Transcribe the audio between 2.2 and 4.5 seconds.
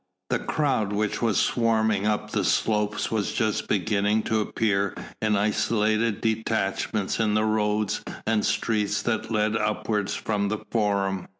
the slopes was just beginning to